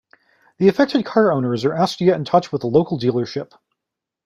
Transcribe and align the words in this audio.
The 0.57 0.67
affected 0.67 1.05
car 1.05 1.31
owners 1.31 1.63
are 1.63 1.75
asked 1.75 1.99
to 1.99 2.05
get 2.05 2.15
in 2.15 2.25
touch 2.25 2.51
with 2.51 2.63
a 2.63 2.67
local 2.67 2.97
dealership. 2.97 3.51